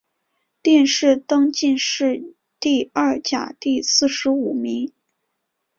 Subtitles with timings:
[0.63, 4.91] 殿试登进士第二甲第四十五名。